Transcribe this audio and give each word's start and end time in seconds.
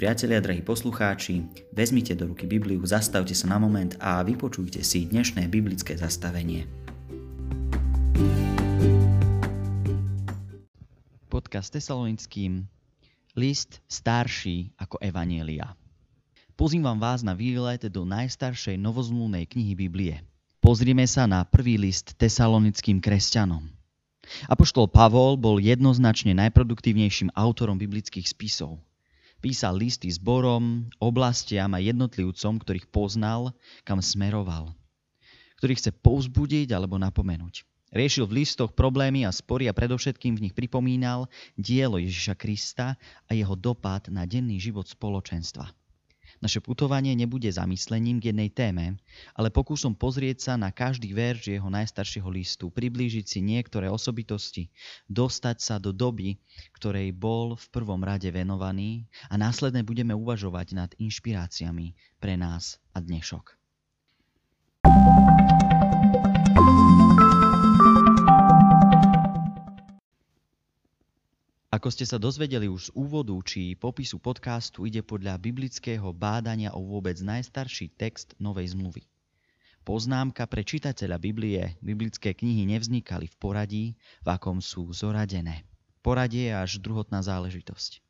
priatelia, 0.00 0.40
drahí 0.40 0.64
poslucháči, 0.64 1.44
vezmite 1.76 2.16
do 2.16 2.32
ruky 2.32 2.48
Bibliu, 2.48 2.80
zastavte 2.88 3.36
sa 3.36 3.52
na 3.52 3.60
moment 3.60 4.00
a 4.00 4.24
vypočujte 4.24 4.80
si 4.80 5.04
dnešné 5.04 5.44
biblické 5.52 5.92
zastavenie. 5.92 6.64
Podcast 11.28 11.68
tesalonickým 11.76 12.64
List 13.36 13.84
starší 13.92 14.72
ako 14.80 14.96
Evanielia. 15.04 15.76
Pozývam 16.56 16.96
vás 16.96 17.20
na 17.20 17.36
výlet 17.36 17.84
do 17.92 18.08
najstaršej 18.08 18.80
novozmluvnej 18.80 19.44
knihy 19.44 19.76
Biblie. 19.76 20.16
Pozrime 20.64 21.04
sa 21.04 21.28
na 21.28 21.44
prvý 21.44 21.76
list 21.76 22.16
tesalonickým 22.16 23.04
kresťanom. 23.04 23.68
Apoštol 24.48 24.88
Pavol 24.88 25.36
bol 25.36 25.60
jednoznačne 25.60 26.32
najproduktívnejším 26.40 27.36
autorom 27.36 27.76
biblických 27.76 28.24
spisov– 28.24 28.80
Písal 29.40 29.80
listy 29.80 30.12
zborom, 30.12 30.92
oblastiam 31.00 31.72
a 31.72 31.80
jednotlivcom, 31.80 32.60
ktorých 32.60 32.92
poznal, 32.92 33.56
kam 33.88 34.04
smeroval. 34.04 34.76
Ktorých 35.56 35.80
chce 35.80 35.92
povzbudiť 35.96 36.68
alebo 36.76 37.00
napomenúť. 37.00 37.64
Riešil 37.90 38.28
v 38.28 38.44
listoch 38.44 38.70
problémy 38.70 39.26
a 39.26 39.34
spory 39.34 39.66
a 39.66 39.74
predovšetkým 39.74 40.38
v 40.38 40.42
nich 40.46 40.54
pripomínal 40.54 41.26
dielo 41.58 41.98
Ježiša 41.98 42.38
Krista 42.38 42.94
a 43.26 43.30
jeho 43.34 43.58
dopad 43.58 44.06
na 44.12 44.28
denný 44.28 44.62
život 44.62 44.86
spoločenstva. 44.86 45.79
Naše 46.40 46.64
putovanie 46.64 47.12
nebude 47.12 47.52
zamyslením 47.52 48.16
k 48.16 48.32
jednej 48.32 48.48
téme, 48.48 48.96
ale 49.36 49.52
pokúsom 49.52 49.92
pozrieť 49.92 50.48
sa 50.48 50.52
na 50.56 50.72
každý 50.72 51.12
verš 51.12 51.52
jeho 51.52 51.68
najstaršieho 51.68 52.32
listu, 52.32 52.72
priblížiť 52.72 53.28
si 53.28 53.44
niektoré 53.44 53.92
osobitosti, 53.92 54.72
dostať 55.04 55.56
sa 55.60 55.76
do 55.76 55.92
doby, 55.92 56.40
ktorej 56.72 57.12
bol 57.12 57.60
v 57.60 57.66
prvom 57.68 58.00
rade 58.00 58.32
venovaný 58.32 59.04
a 59.28 59.36
následne 59.36 59.84
budeme 59.84 60.16
uvažovať 60.16 60.66
nad 60.72 60.90
inšpiráciami 60.96 61.92
pre 62.16 62.40
nás 62.40 62.80
a 62.96 63.04
dnešok. 63.04 63.59
Ako 71.80 71.88
ste 71.88 72.04
sa 72.04 72.20
dozvedeli 72.20 72.68
už 72.68 72.82
z 72.84 72.90
úvodu 72.92 73.32
či 73.40 73.72
popisu 73.72 74.20
podcastu, 74.20 74.84
ide 74.84 75.00
podľa 75.00 75.40
biblického 75.40 76.12
bádania 76.12 76.76
o 76.76 76.84
vôbec 76.84 77.16
najstarší 77.16 77.96
text 77.96 78.36
Novej 78.36 78.76
zmluvy. 78.76 79.08
Poznámka 79.88 80.44
pre 80.44 80.60
čitateľa 80.60 81.16
Biblie, 81.16 81.80
biblické 81.80 82.36
knihy 82.36 82.68
nevznikali 82.68 83.32
v 83.32 83.36
poradí, 83.40 83.84
v 84.20 84.28
akom 84.28 84.60
sú 84.60 84.92
zoradené. 84.92 85.64
Poradie 86.04 86.52
je 86.52 86.60
až 86.60 86.84
druhotná 86.84 87.24
záležitosť. 87.24 88.04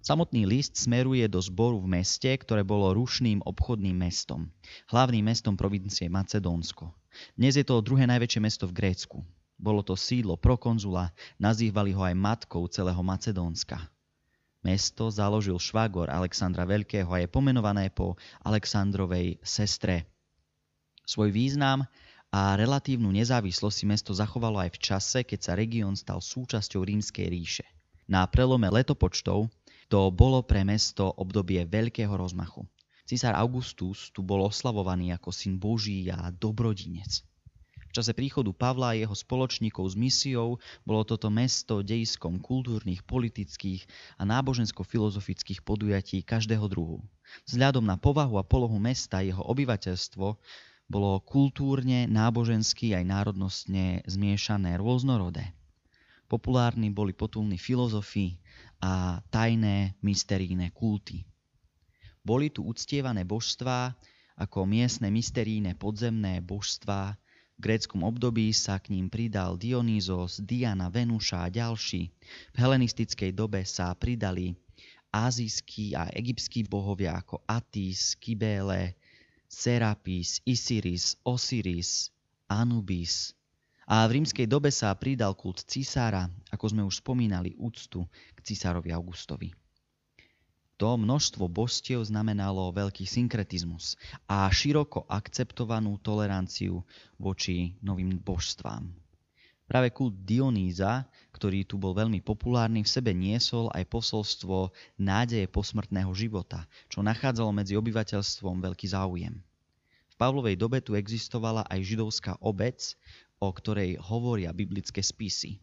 Samotný 0.00 0.48
list 0.48 0.80
smeruje 0.80 1.28
do 1.28 1.44
zboru 1.44 1.76
v 1.84 2.00
meste, 2.00 2.32
ktoré 2.40 2.64
bolo 2.64 2.96
rušným 2.96 3.44
obchodným 3.44 4.00
mestom, 4.00 4.48
hlavným 4.88 5.28
mestom 5.28 5.60
provincie 5.60 6.08
Macedónsko. 6.08 6.88
Dnes 7.36 7.60
je 7.60 7.68
to 7.68 7.84
druhé 7.84 8.08
najväčšie 8.08 8.40
mesto 8.40 8.64
v 8.64 8.80
Grécku. 8.80 9.20
Bolo 9.56 9.80
to 9.80 9.96
sídlo 9.96 10.36
prokonzula, 10.36 11.16
nazývali 11.40 11.96
ho 11.96 12.04
aj 12.04 12.12
matkou 12.12 12.68
celého 12.68 13.00
Macedónska. 13.00 13.80
Mesto 14.60 15.08
založil 15.08 15.56
švagor 15.56 16.12
Alexandra 16.12 16.68
Veľkého 16.68 17.08
a 17.08 17.24
je 17.24 17.28
pomenované 17.30 17.88
po 17.88 18.20
Alexandrovej 18.44 19.40
sestre. 19.40 20.04
Svoj 21.08 21.32
význam 21.32 21.88
a 22.28 22.52
relatívnu 22.58 23.08
nezávislosť 23.14 23.76
si 23.78 23.84
mesto 23.88 24.12
zachovalo 24.12 24.60
aj 24.60 24.76
v 24.76 24.82
čase, 24.82 25.18
keď 25.24 25.40
sa 25.40 25.52
región 25.56 25.96
stal 25.96 26.20
súčasťou 26.20 26.84
rímskej 26.84 27.26
ríše. 27.30 27.64
Na 28.10 28.26
prelome 28.28 28.68
letopočtov 28.68 29.48
to 29.88 30.00
bolo 30.12 30.42
pre 30.44 30.66
mesto 30.66 31.08
obdobie 31.16 31.64
veľkého 31.64 32.12
rozmachu. 32.12 32.66
Cisár 33.06 33.38
Augustus 33.38 34.10
tu 34.10 34.20
bol 34.26 34.42
oslavovaný 34.44 35.14
ako 35.14 35.30
syn 35.30 35.56
Boží 35.62 36.10
a 36.10 36.28
dobrodinec 36.34 37.22
čase 37.96 38.12
príchodu 38.12 38.52
Pavla 38.52 38.92
a 38.92 38.98
jeho 39.00 39.16
spoločníkov 39.16 39.88
s 39.88 39.94
misiou 39.96 40.60
bolo 40.84 41.00
toto 41.08 41.32
mesto 41.32 41.80
dejiskom 41.80 42.36
kultúrnych, 42.44 43.00
politických 43.08 43.88
a 44.20 44.28
nábožensko-filozofických 44.28 45.64
podujatí 45.64 46.20
každého 46.20 46.68
druhu. 46.68 47.00
Vzhľadom 47.48 47.88
na 47.88 47.96
povahu 47.96 48.36
a 48.36 48.44
polohu 48.44 48.76
mesta 48.76 49.24
jeho 49.24 49.40
obyvateľstvo 49.40 50.26
bolo 50.86 51.10
kultúrne, 51.24 52.04
nábožensky 52.04 52.92
aj 52.92 53.08
národnostne 53.08 54.04
zmiešané 54.04 54.76
rôznorodé. 54.76 55.56
Populárni 56.28 56.92
boli 56.92 57.16
potulní 57.16 57.56
filozofi 57.56 58.36
a 58.78 59.24
tajné 59.32 59.96
mysterijné 60.04 60.70
kulty. 60.76 61.24
Boli 62.20 62.52
tu 62.52 62.66
uctievané 62.66 63.24
božstvá 63.24 63.94
ako 64.36 64.68
miestne 64.68 65.08
mysterijné 65.08 65.80
podzemné 65.80 66.44
božstvá 66.44 67.16
v 67.56 67.64
gréckom 67.64 68.04
období 68.04 68.52
sa 68.52 68.76
k 68.76 68.92
ním 68.92 69.08
pridal 69.08 69.56
Dionýzos, 69.56 70.44
Diana, 70.44 70.92
Venuša 70.92 71.48
a 71.48 71.52
ďalší. 71.52 72.12
V 72.52 72.56
helenistickej 72.60 73.32
dobe 73.32 73.64
sa 73.64 73.96
pridali 73.96 74.52
azijskí 75.08 75.96
a 75.96 76.12
egyptskí 76.12 76.68
bohovia 76.68 77.16
ako 77.16 77.40
Atis, 77.48 78.12
Kybele, 78.20 78.92
Serapis, 79.48 80.44
Isiris, 80.44 81.16
Osiris, 81.24 82.12
Anubis. 82.44 83.32
A 83.88 84.04
v 84.04 84.20
rímskej 84.20 84.44
dobe 84.44 84.68
sa 84.68 84.92
pridal 84.92 85.32
kult 85.32 85.64
cisára, 85.64 86.28
ako 86.52 86.64
sme 86.68 86.82
už 86.84 87.00
spomínali, 87.00 87.56
úctu 87.56 88.04
k 88.36 88.38
cisárovi 88.44 88.92
Augustovi. 88.92 89.65
To 90.76 91.00
množstvo 91.00 91.48
božstiev 91.48 92.04
znamenalo 92.04 92.68
veľký 92.68 93.08
synkretizmus 93.08 93.96
a 94.28 94.44
široko 94.52 95.08
akceptovanú 95.08 95.96
toleranciu 96.04 96.84
voči 97.16 97.72
novým 97.80 98.20
božstvám. 98.20 98.84
Práve 99.64 99.88
kult 99.90 100.14
Dionýza, 100.28 101.08
ktorý 101.32 101.64
tu 101.64 101.80
bol 101.80 101.96
veľmi 101.96 102.20
populárny, 102.20 102.84
v 102.84 102.92
sebe 102.92 103.16
niesol 103.16 103.72
aj 103.72 103.88
posolstvo 103.88 104.70
nádeje 105.00 105.48
posmrtného 105.48 106.12
života, 106.12 106.68
čo 106.92 107.00
nachádzalo 107.00 107.56
medzi 107.56 107.72
obyvateľstvom 107.74 108.60
veľký 108.60 108.86
záujem. 108.92 109.32
V 110.12 110.14
Pavlovej 110.20 110.60
dobe 110.60 110.84
tu 110.84 110.92
existovala 110.92 111.64
aj 111.72 111.82
židovská 111.82 112.36
obec, 112.38 112.94
o 113.40 113.48
ktorej 113.48 113.96
hovoria 113.96 114.52
biblické 114.52 115.00
spisy. 115.00 115.56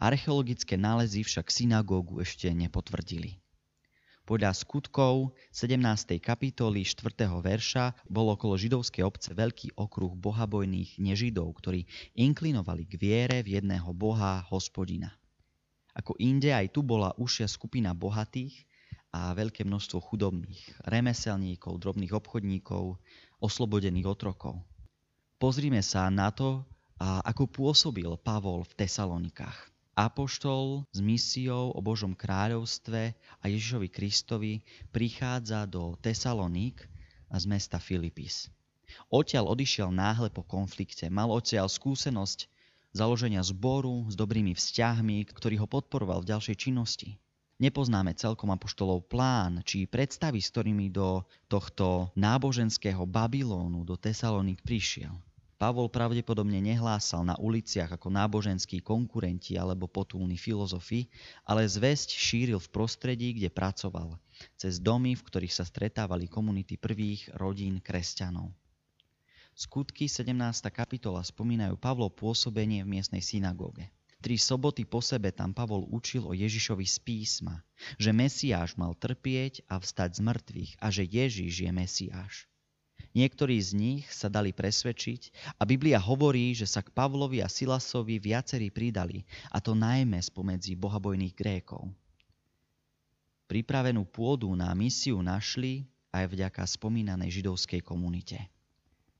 Archeologické 0.00 0.80
nálezy 0.80 1.22
však 1.22 1.52
synagógu 1.52 2.18
ešte 2.24 2.50
nepotvrdili. 2.50 3.38
Podľa 4.28 4.52
skutkov 4.52 5.32
17. 5.56 6.20
kapitoly 6.20 6.84
4. 6.84 7.32
verša 7.40 7.96
bol 8.12 8.28
okolo 8.36 8.60
židovskej 8.60 9.00
obce 9.00 9.32
veľký 9.32 9.72
okruh 9.72 10.12
bohabojných 10.12 11.00
nežidov, 11.00 11.56
ktorí 11.56 11.88
inklinovali 12.12 12.84
k 12.84 13.00
viere 13.00 13.40
v 13.40 13.56
jedného 13.56 13.88
boha, 13.96 14.44
hospodina. 14.52 15.16
Ako 15.96 16.12
inde 16.20 16.52
aj 16.52 16.76
tu 16.76 16.84
bola 16.84 17.16
užšia 17.16 17.48
skupina 17.48 17.96
bohatých 17.96 18.68
a 19.16 19.32
veľké 19.32 19.64
množstvo 19.64 19.96
chudobných, 19.96 20.76
remeselníkov, 20.84 21.80
drobných 21.80 22.12
obchodníkov, 22.12 23.00
oslobodených 23.40 24.12
otrokov. 24.12 24.60
Pozrime 25.40 25.80
sa 25.80 26.04
na 26.12 26.28
to, 26.36 26.68
ako 27.00 27.48
pôsobil 27.48 28.12
Pavol 28.20 28.68
v 28.68 28.76
Tesalonikách. 28.76 29.72
Apoštol 29.98 30.86
s 30.94 31.02
misiou 31.02 31.74
o 31.74 31.80
Božom 31.82 32.14
kráľovstve 32.14 33.18
a 33.42 33.44
Ježišovi 33.50 33.90
Kristovi 33.90 34.62
prichádza 34.94 35.66
do 35.66 35.98
Tesaloník 35.98 36.86
z 37.26 37.44
mesta 37.50 37.82
Filipis. 37.82 38.46
Odtiaľ 39.10 39.50
odišiel 39.50 39.90
náhle 39.90 40.30
po 40.30 40.46
konflikte. 40.46 41.10
Mal 41.10 41.26
odtiaľ 41.26 41.66
skúsenosť 41.66 42.46
založenia 42.94 43.42
zboru 43.42 44.06
s 44.06 44.14
dobrými 44.14 44.54
vzťahmi, 44.54 45.34
ktorý 45.34 45.60
ho 45.60 45.66
podporoval 45.66 46.22
v 46.22 46.30
ďalšej 46.30 46.56
činnosti. 46.62 47.18
Nepoznáme 47.58 48.14
celkom 48.14 48.54
apoštolov 48.54 49.10
plán 49.10 49.66
či 49.66 49.90
predstavy, 49.90 50.38
s 50.38 50.54
ktorými 50.54 50.94
do 50.94 51.26
tohto 51.50 52.14
náboženského 52.14 53.02
Babylónu, 53.02 53.82
do 53.82 53.98
Tesaloník 53.98 54.62
prišiel. 54.62 55.10
Pavol 55.58 55.90
pravdepodobne 55.90 56.62
nehlásal 56.62 57.26
na 57.26 57.34
uliciach 57.34 57.90
ako 57.98 58.14
náboženskí 58.14 58.78
konkurenti 58.78 59.58
alebo 59.58 59.90
potulní 59.90 60.38
filozofi, 60.38 61.10
ale 61.42 61.66
zväzť 61.66 62.14
šíril 62.14 62.62
v 62.62 62.70
prostredí, 62.70 63.34
kde 63.34 63.50
pracoval, 63.50 64.22
cez 64.54 64.78
domy, 64.78 65.18
v 65.18 65.26
ktorých 65.26 65.50
sa 65.50 65.66
stretávali 65.66 66.30
komunity 66.30 66.78
prvých 66.78 67.34
rodín 67.34 67.82
kresťanov. 67.82 68.54
Skutky 69.58 70.06
17. 70.06 70.30
kapitola 70.70 71.26
spomínajú 71.26 71.74
Pavlo 71.74 72.06
pôsobenie 72.06 72.86
v 72.86 72.94
miestnej 72.94 73.26
synagóge. 73.26 73.90
Tri 74.22 74.38
soboty 74.38 74.86
po 74.86 75.02
sebe 75.02 75.34
tam 75.34 75.50
Pavol 75.50 75.90
učil 75.90 76.22
o 76.22 76.38
Ježišovi 76.38 76.86
z 76.86 77.02
písma, 77.02 77.66
že 77.98 78.14
Mesiáš 78.14 78.78
mal 78.78 78.94
trpieť 78.94 79.66
a 79.66 79.82
vstať 79.82 80.18
z 80.18 80.20
mŕtvych 80.22 80.72
a 80.78 80.86
že 80.94 81.02
Ježiš 81.02 81.66
je 81.66 81.70
Mesiáš. 81.74 82.46
Niektorí 83.16 83.56
z 83.56 83.70
nich 83.72 84.04
sa 84.12 84.28
dali 84.28 84.52
presvedčiť 84.52 85.54
a 85.56 85.64
Biblia 85.64 85.96
hovorí, 85.96 86.52
že 86.52 86.68
sa 86.68 86.84
k 86.84 86.92
Pavlovi 86.92 87.40
a 87.40 87.48
Silasovi 87.48 88.20
viacerí 88.20 88.68
pridali, 88.68 89.24
a 89.48 89.58
to 89.60 89.72
najmä 89.72 90.20
spomedzi 90.20 90.76
bohabojných 90.76 91.32
Grékov. 91.32 91.88
pripravenú 93.48 94.04
pôdu 94.04 94.52
na 94.52 94.68
misiu 94.76 95.24
našli 95.24 95.88
aj 96.12 96.36
vďaka 96.36 96.62
spomínanej 96.68 97.40
židovskej 97.40 97.80
komunite. 97.80 98.36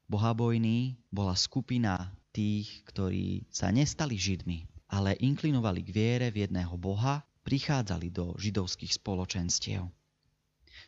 Bohabojný 0.09 1.01
bola 1.09 1.33
skupina 1.33 2.13
tých, 2.33 2.85
ktorí 2.89 3.49
sa 3.49 3.73
nestali 3.73 4.21
Židmi, 4.21 4.69
ale 4.93 5.17
inklinovali 5.21 5.85
k 5.85 5.91
viere 5.93 6.29
v 6.29 6.45
jedného 6.45 6.77
Boha, 6.77 7.25
prichádzali 7.45 8.13
do 8.13 8.37
židovských 8.37 8.93
spoločenstiev. 9.01 9.89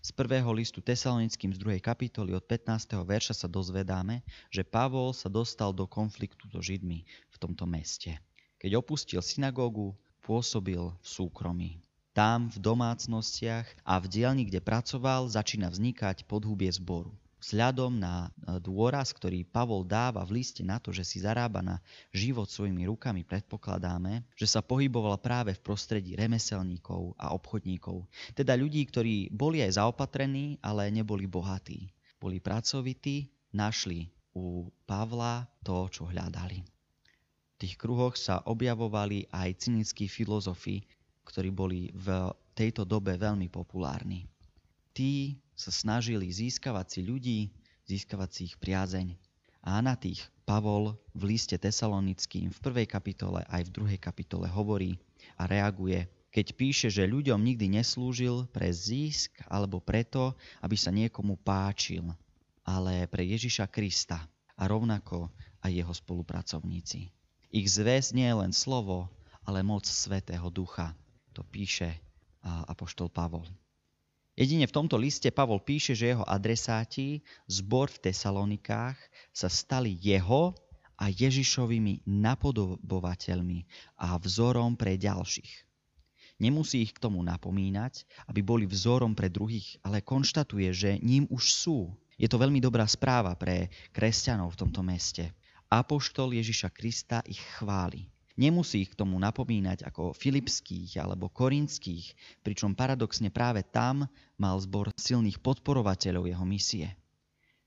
Z 0.00 0.16
prvého 0.16 0.48
listu 0.56 0.80
Tesalonickým 0.80 1.52
z 1.52 1.60
2. 1.60 1.76
kapitoly 1.76 2.32
od 2.32 2.40
15. 2.48 2.96
verša 3.04 3.36
sa 3.36 3.48
dozvedáme, 3.52 4.24
že 4.48 4.64
Pavol 4.64 5.12
sa 5.12 5.28
dostal 5.28 5.76
do 5.76 5.84
konfliktu 5.84 6.48
so 6.48 6.56
Židmi 6.56 7.04
v 7.04 7.36
tomto 7.36 7.68
meste. 7.68 8.16
Keď 8.56 8.80
opustil 8.80 9.20
synagógu, 9.20 9.92
pôsobil 10.24 10.80
v 10.80 11.04
súkromí. 11.04 11.84
Tam, 12.16 12.48
v 12.48 12.56
domácnostiach 12.64 13.68
a 13.84 14.00
v 14.00 14.08
dielni, 14.08 14.48
kde 14.48 14.64
pracoval, 14.64 15.28
začína 15.28 15.68
vznikať 15.68 16.24
podhubie 16.24 16.72
zboru 16.72 17.12
vzhľadom 17.40 17.96
na 17.96 18.28
e, 18.28 18.60
dôraz, 18.60 19.16
ktorý 19.16 19.48
Pavol 19.48 19.82
dáva 19.88 20.22
v 20.28 20.40
liste 20.40 20.60
na 20.60 20.76
to, 20.76 20.92
že 20.92 21.02
si 21.02 21.18
zarába 21.24 21.64
na 21.64 21.80
život 22.12 22.46
svojimi 22.46 22.84
rukami, 22.86 23.24
predpokladáme, 23.24 24.22
že 24.36 24.46
sa 24.46 24.60
pohyboval 24.60 25.16
práve 25.18 25.56
v 25.56 25.64
prostredí 25.64 26.14
remeselníkov 26.14 27.16
a 27.16 27.32
obchodníkov. 27.32 28.04
Teda 28.36 28.54
ľudí, 28.54 28.84
ktorí 28.84 29.32
boli 29.32 29.64
aj 29.64 29.80
zaopatrení, 29.80 30.60
ale 30.60 30.92
neboli 30.92 31.24
bohatí. 31.24 31.88
Boli 32.20 32.38
pracovití, 32.38 33.32
našli 33.56 34.06
u 34.36 34.68
Pavla 34.86 35.48
to, 35.64 35.88
čo 35.90 36.06
hľadali. 36.06 36.62
V 36.62 37.56
tých 37.56 37.74
kruhoch 37.76 38.16
sa 38.16 38.40
objavovali 38.44 39.28
aj 39.32 39.68
cynickí 39.68 40.08
filozofi, 40.08 40.80
ktorí 41.24 41.48
boli 41.52 41.92
v 41.92 42.32
tejto 42.56 42.84
dobe 42.84 43.16
veľmi 43.16 43.48
populárni. 43.52 44.24
Tí 44.90 45.38
sa 45.60 45.68
snažili 45.68 46.32
získavať 46.32 46.86
si 46.88 47.00
ľudí, 47.04 47.40
získavať 47.84 48.30
si 48.32 48.40
ich 48.48 48.56
priazeň. 48.56 49.12
A 49.60 49.84
na 49.84 49.92
tých 49.92 50.24
Pavol 50.48 50.96
v 51.12 51.36
liste 51.36 51.60
tesalonickým 51.60 52.48
v 52.48 52.58
prvej 52.64 52.88
kapitole 52.88 53.44
aj 53.44 53.68
v 53.68 53.74
druhej 53.76 54.00
kapitole 54.00 54.48
hovorí 54.48 54.96
a 55.36 55.44
reaguje, 55.44 56.08
keď 56.32 56.46
píše, 56.56 56.88
že 56.88 57.04
ľuďom 57.04 57.36
nikdy 57.36 57.76
neslúžil 57.76 58.48
pre 58.48 58.72
zisk 58.72 59.36
alebo 59.52 59.84
preto, 59.84 60.32
aby 60.64 60.80
sa 60.80 60.88
niekomu 60.88 61.36
páčil, 61.44 62.08
ale 62.64 63.04
pre 63.12 63.28
Ježiša 63.28 63.68
Krista 63.68 64.24
a 64.56 64.62
rovnako 64.64 65.28
aj 65.60 65.70
jeho 65.76 65.92
spolupracovníci. 65.92 67.12
Ich 67.52 67.66
zväz 67.68 68.16
nie 68.16 68.24
je 68.30 68.40
len 68.40 68.54
slovo, 68.56 69.12
ale 69.44 69.60
moc 69.60 69.84
Svetého 69.84 70.48
Ducha. 70.48 70.96
To 71.36 71.44
píše 71.44 72.00
apoštol 72.46 73.12
Pavol. 73.12 73.44
Jedine 74.40 74.64
v 74.64 74.72
tomto 74.72 74.96
liste 74.96 75.28
Pavol 75.28 75.60
píše, 75.60 75.92
že 75.92 76.16
jeho 76.16 76.24
adresáti, 76.24 77.20
zbor 77.44 77.92
v 77.92 78.08
Tesalonikách, 78.08 78.96
sa 79.36 79.52
stali 79.52 79.92
jeho 80.00 80.56
a 80.96 81.12
Ježišovými 81.12 82.08
napodobovateľmi 82.08 83.68
a 84.00 84.16
vzorom 84.16 84.80
pre 84.80 84.96
ďalších. 84.96 85.68
Nemusí 86.40 86.88
ich 86.88 86.96
k 86.96 87.04
tomu 87.04 87.20
napomínať, 87.20 88.08
aby 88.32 88.40
boli 88.40 88.64
vzorom 88.64 89.12
pre 89.12 89.28
druhých, 89.28 89.76
ale 89.84 90.00
konštatuje, 90.00 90.72
že 90.72 90.90
ním 91.04 91.28
už 91.28 91.52
sú. 91.52 91.92
Je 92.16 92.24
to 92.24 92.40
veľmi 92.40 92.64
dobrá 92.64 92.88
správa 92.88 93.36
pre 93.36 93.68
kresťanov 93.92 94.56
v 94.56 94.60
tomto 94.64 94.80
meste. 94.80 95.36
Apoštol 95.68 96.40
Ježiša 96.40 96.72
Krista 96.72 97.20
ich 97.28 97.44
chváli. 97.60 98.08
Nemusí 98.40 98.88
ich 98.88 98.96
k 98.96 99.04
tomu 99.04 99.20
napomínať 99.20 99.84
ako 99.84 100.16
filipských 100.16 100.96
alebo 100.96 101.28
korinských, 101.28 102.40
pričom 102.40 102.72
paradoxne 102.72 103.28
práve 103.28 103.60
tam 103.68 104.08
mal 104.40 104.56
zbor 104.56 104.88
silných 104.96 105.44
podporovateľov 105.44 106.24
jeho 106.24 106.46
misie. 106.48 106.88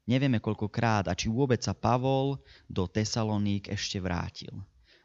Nevieme 0.10 0.42
koľkokrát 0.42 1.06
a 1.08 1.14
či 1.14 1.30
vôbec 1.30 1.62
sa 1.62 1.78
Pavol 1.78 2.42
do 2.66 2.90
Tesaloník 2.90 3.70
ešte 3.70 4.02
vrátil. 4.02 4.52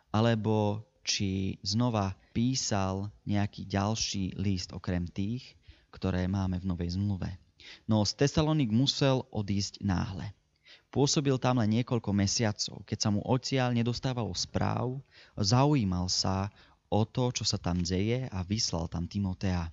Alebo 0.08 0.88
či 1.04 1.60
znova 1.60 2.16
písal 2.32 3.12
nejaký 3.28 3.68
ďalší 3.68 4.40
list 4.40 4.72
okrem 4.72 5.04
tých, 5.04 5.52
ktoré 5.92 6.24
máme 6.32 6.58
v 6.58 6.68
Novej 6.68 6.96
zmluve. 6.96 7.28
No 7.84 8.08
z 8.08 8.16
Tesaloník 8.16 8.72
musel 8.72 9.20
odísť 9.28 9.84
náhle. 9.84 10.32
Pôsobil 10.88 11.36
tam 11.36 11.60
len 11.60 11.68
niekoľko 11.80 12.16
mesiacov. 12.16 12.80
Keď 12.88 12.98
sa 12.98 13.10
mu 13.12 13.20
odtiaľ 13.20 13.76
nedostávalo 13.76 14.32
správ, 14.32 15.04
zaujímal 15.36 16.08
sa 16.08 16.48
o 16.88 17.04
to, 17.04 17.28
čo 17.32 17.44
sa 17.44 17.60
tam 17.60 17.84
deje 17.84 18.24
a 18.32 18.40
vyslal 18.40 18.88
tam 18.88 19.04
Timotea. 19.04 19.68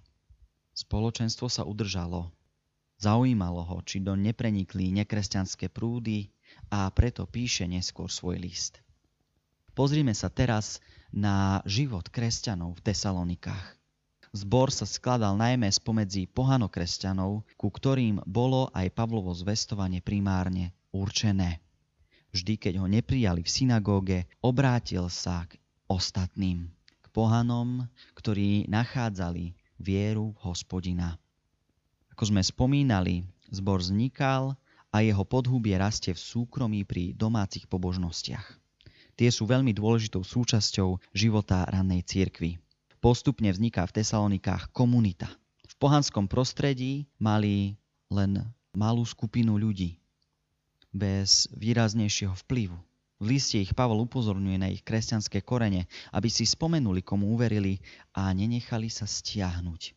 Spoločenstvo 0.76 1.48
sa 1.48 1.64
udržalo. 1.64 2.36
Zaujímalo 3.00 3.64
ho, 3.64 3.78
či 3.84 4.04
do 4.04 4.16
neprenikli 4.16 4.92
nekresťanské 4.92 5.72
prúdy 5.72 6.32
a 6.68 6.92
preto 6.92 7.24
píše 7.24 7.64
neskôr 7.64 8.12
svoj 8.12 8.40
list. 8.40 8.84
Pozrime 9.76 10.12
sa 10.16 10.28
teraz 10.28 10.84
na 11.12 11.64
život 11.68 12.08
kresťanov 12.12 12.80
v 12.80 12.84
Tesalonikách. 12.92 13.76
Zbor 14.36 14.68
sa 14.68 14.84
skladal 14.84 15.40
najmä 15.40 15.72
spomedzi 15.72 16.28
pohanokresťanov, 16.28 17.48
ku 17.56 17.68
ktorým 17.72 18.20
bolo 18.28 18.68
aj 18.76 18.92
Pavlovo 18.92 19.32
zvestovanie 19.32 20.04
primárne 20.04 20.76
určené. 20.96 21.60
Vždy, 22.32 22.60
keď 22.60 22.74
ho 22.84 22.88
neprijali 22.88 23.44
v 23.44 23.52
synagóge, 23.52 24.20
obrátil 24.44 25.08
sa 25.08 25.48
k 25.48 25.60
ostatným, 25.88 26.68
k 27.04 27.06
pohanom, 27.12 27.88
ktorí 28.16 28.68
nachádzali 28.68 29.56
vieru 29.80 30.36
v 30.36 30.40
hospodina. 30.52 31.20
Ako 32.16 32.32
sme 32.32 32.44
spomínali, 32.44 33.28
zbor 33.52 33.84
vznikal 33.84 34.56
a 34.92 35.04
jeho 35.04 35.24
podhubie 35.28 35.76
rastie 35.76 36.16
v 36.16 36.24
súkromí 36.24 36.88
pri 36.88 37.12
domácich 37.12 37.68
pobožnostiach. 37.68 38.48
Tie 39.16 39.32
sú 39.32 39.48
veľmi 39.48 39.72
dôležitou 39.72 40.24
súčasťou 40.28 41.00
života 41.16 41.64
rannej 41.72 42.04
cirkvy. 42.04 42.60
Postupne 43.00 43.48
vzniká 43.48 43.88
v 43.88 43.96
Tesalonikách 44.04 44.76
komunita. 44.76 45.32
V 45.68 45.76
pohanskom 45.80 46.28
prostredí 46.28 47.08
mali 47.20 47.80
len 48.12 48.44
malú 48.76 49.08
skupinu 49.08 49.56
ľudí, 49.56 50.00
bez 50.96 51.52
výraznejšieho 51.52 52.32
vplyvu. 52.48 52.80
V 53.20 53.26
liste 53.28 53.60
ich 53.60 53.76
Pavol 53.76 54.08
upozorňuje 54.08 54.58
na 54.60 54.72
ich 54.72 54.84
kresťanské 54.84 55.44
korene, 55.44 55.92
aby 56.16 56.32
si 56.32 56.48
spomenuli, 56.48 57.04
komu 57.04 57.36
uverili 57.36 57.80
a 58.16 58.32
nenechali 58.32 58.88
sa 58.88 59.04
stiahnuť. 59.04 59.92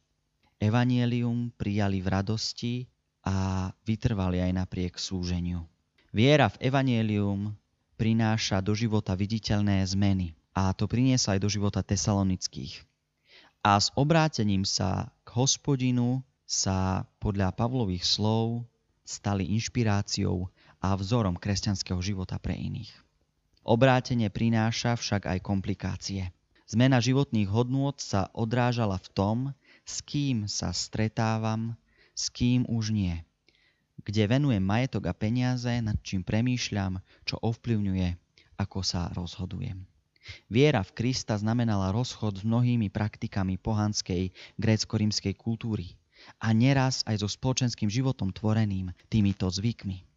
Evanielium 0.59 1.55
prijali 1.55 2.03
v 2.03 2.09
radosti 2.11 2.75
a 3.23 3.71
vytrvali 3.87 4.43
aj 4.43 4.53
napriek 4.55 4.99
súženiu. 4.99 5.63
Viera 6.11 6.51
v 6.51 6.67
Evanielium 6.67 7.55
prináša 7.95 8.59
do 8.59 8.75
života 8.75 9.15
viditeľné 9.15 9.87
zmeny 9.87 10.35
a 10.55 10.75
to 10.75 10.91
priniesla 10.91 11.39
aj 11.39 11.41
do 11.43 11.51
života 11.51 11.83
tesalonických. 11.83 12.83
A 13.63 13.79
s 13.79 13.91
obrátením 13.95 14.63
sa 14.67 15.11
k 15.23 15.35
hospodinu 15.35 16.23
sa 16.47 17.07
podľa 17.23 17.55
Pavlových 17.55 18.07
slov 18.07 18.67
stali 19.03 19.51
inšpiráciou 19.53 20.49
a 20.79 20.95
vzorom 20.95 21.35
kresťanského 21.39 21.99
života 22.03 22.39
pre 22.39 22.55
iných. 22.55 22.91
Obrátenie 23.69 24.33
prináša 24.33 24.97
však 24.97 25.29
aj 25.29 25.39
komplikácie. 25.45 26.33
Zmena 26.69 27.01
životných 27.01 27.49
hodnôt 27.53 27.97
sa 28.01 28.33
odrážala 28.33 28.97
v 28.97 29.09
tom, 29.13 29.37
s 29.85 30.01
kým 30.05 30.49
sa 30.49 30.73
stretávam, 30.73 31.77
s 32.17 32.33
kým 32.33 32.65
už 32.69 32.93
nie. 32.93 33.15
Kde 34.01 34.25
venujem 34.25 34.65
majetok 34.65 35.11
a 35.11 35.15
peniaze, 35.17 35.69
nad 35.85 35.97
čím 36.01 36.25
premýšľam, 36.25 37.05
čo 37.29 37.37
ovplyvňuje, 37.41 38.09
ako 38.57 38.81
sa 38.81 39.13
rozhodujem. 39.13 39.85
Viera 40.49 40.85
v 40.85 40.93
Krista 40.97 41.37
znamenala 41.37 41.93
rozchod 41.93 42.41
s 42.41 42.43
mnohými 42.45 42.89
praktikami 42.89 43.57
pohanskej 43.57 44.33
grécko-rímskej 44.61 45.37
kultúry 45.37 45.97
a 46.41 46.53
neraz 46.53 47.05
aj 47.05 47.25
so 47.25 47.29
spoločenským 47.29 47.89
životom 47.89 48.33
tvoreným 48.33 48.93
týmito 49.09 49.49
zvykmi. 49.49 50.08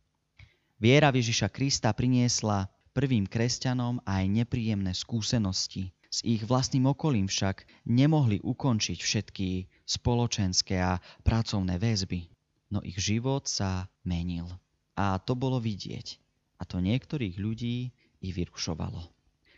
Viera 0.81 1.13
Ježiša 1.13 1.53
Krista 1.53 1.93
priniesla 1.93 2.65
prvým 2.97 3.29
kresťanom 3.29 4.01
aj 4.01 4.25
nepríjemné 4.25 4.97
skúsenosti. 4.97 5.93
S 6.09 6.25
ich 6.25 6.41
vlastným 6.41 6.89
okolím 6.89 7.29
však 7.29 7.69
nemohli 7.85 8.41
ukončiť 8.41 8.97
všetky 8.97 9.69
spoločenské 9.85 10.81
a 10.81 10.97
pracovné 11.21 11.77
väzby. 11.77 12.25
No 12.73 12.81
ich 12.81 12.97
život 12.97 13.45
sa 13.45 13.93
menil. 14.01 14.49
A 14.97 15.21
to 15.21 15.37
bolo 15.37 15.61
vidieť. 15.61 16.17
A 16.57 16.65
to 16.65 16.81
niektorých 16.81 17.37
ľudí 17.37 17.93
i 18.17 18.29
vyrušovalo. 18.33 19.05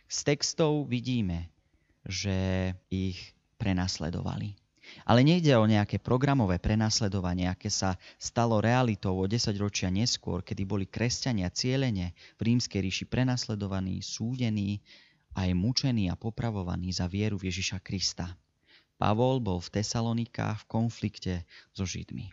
Z 0.04 0.28
textov 0.28 0.92
vidíme, 0.92 1.48
že 2.04 2.68
ich 2.92 3.32
prenasledovali. 3.56 4.60
Ale 5.02 5.26
nejde 5.26 5.50
o 5.58 5.66
nejaké 5.66 5.98
programové 5.98 6.62
prenasledovanie, 6.62 7.50
aké 7.50 7.66
sa 7.66 7.98
stalo 8.16 8.62
realitou 8.62 9.18
o 9.18 9.26
10 9.26 9.50
ročia 9.58 9.90
neskôr, 9.90 10.46
kedy 10.46 10.62
boli 10.62 10.86
kresťania 10.86 11.50
cieľene 11.50 12.14
v 12.38 12.40
rímskej 12.40 12.80
ríši 12.80 13.04
prenasledovaní, 13.10 13.98
súdení, 14.00 14.78
aj 15.34 15.50
mučení 15.52 16.06
a 16.08 16.14
popravovaní 16.14 16.94
za 16.94 17.10
vieru 17.10 17.36
v 17.36 17.50
Ježiša 17.50 17.82
Krista. 17.82 18.38
Pavol 18.94 19.42
bol 19.42 19.58
v 19.58 19.82
Tesalonikách 19.82 20.64
v 20.64 20.68
konflikte 20.70 21.34
so 21.74 21.82
Židmi. 21.82 22.30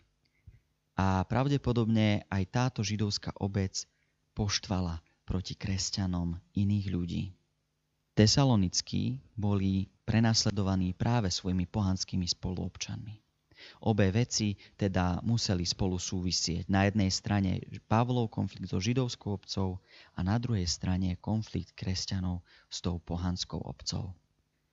A 0.96 1.26
pravdepodobne 1.26 2.22
aj 2.30 2.42
táto 2.48 2.80
židovská 2.86 3.34
obec 3.42 3.84
poštvala 4.32 5.02
proti 5.26 5.58
kresťanom 5.58 6.38
iných 6.54 6.86
ľudí. 6.88 7.24
Tesalonickí 8.12 9.20
boli 9.36 9.91
prenasledovaní 10.02 10.92
práve 10.94 11.30
svojimi 11.30 11.66
pohanskými 11.70 12.26
spoluobčanmi. 12.26 13.22
Obe 13.86 14.10
veci 14.10 14.58
teda 14.74 15.22
museli 15.22 15.62
spolu 15.62 15.94
súvisieť. 15.94 16.66
Na 16.66 16.86
jednej 16.90 17.10
strane 17.14 17.62
Pavlov 17.86 18.30
konflikt 18.34 18.70
so 18.70 18.82
židovskou 18.82 19.38
obcov 19.38 19.78
a 20.18 20.26
na 20.26 20.34
druhej 20.42 20.66
strane 20.66 21.14
konflikt 21.22 21.70
kresťanov 21.78 22.42
s 22.66 22.82
tou 22.82 22.98
pohanskou 22.98 23.62
obcov. 23.62 24.10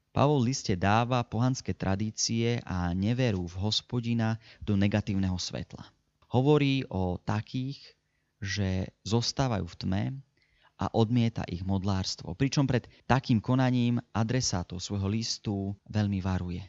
Pavol 0.10 0.42
liste 0.42 0.74
dáva 0.74 1.22
pohanské 1.22 1.78
tradície 1.78 2.58
a 2.66 2.90
neveru 2.98 3.46
v 3.46 3.62
hospodina 3.62 4.42
do 4.58 4.74
negatívneho 4.74 5.38
svetla. 5.38 5.86
Hovorí 6.34 6.82
o 6.90 7.22
takých, 7.22 7.78
že 8.42 8.90
zostávajú 9.06 9.70
v 9.70 9.78
tme 9.78 10.04
a 10.80 10.88
odmieta 10.96 11.44
ich 11.52 11.68
modlárstvo. 11.68 12.34
Pričom 12.40 12.64
pred 12.64 12.88
takým 13.04 13.44
konaním 13.44 14.00
adresátov 14.16 14.80
svojho 14.80 15.12
listu 15.12 15.76
veľmi 15.92 16.24
varuje. 16.24 16.64